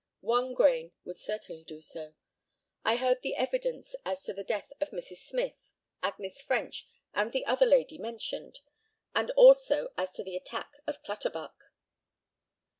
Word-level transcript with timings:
One 0.25 0.55
grain 0.55 0.93
would 1.05 1.17
certainly 1.17 1.63
do 1.63 1.79
so. 1.79 2.15
I 2.83 2.95
heard 2.95 3.21
the 3.21 3.35
evidence 3.35 3.95
as 4.03 4.23
to 4.23 4.33
the 4.33 4.43
death 4.43 4.73
of 4.81 4.89
Mrs. 4.89 5.17
Smyth, 5.17 5.73
Agnes 6.01 6.41
French, 6.41 6.87
and 7.13 7.31
the 7.31 7.45
other 7.45 7.67
lady 7.67 7.99
mentioned, 7.99 8.61
and 9.13 9.29
also 9.37 9.93
as 9.99 10.13
to 10.15 10.23
the 10.23 10.35
attack 10.35 10.71
of 10.87 11.03
Clutterbuck. 11.03 11.69